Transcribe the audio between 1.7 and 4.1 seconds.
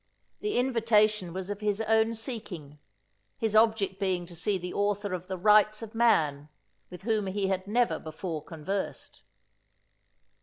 own seeking, his object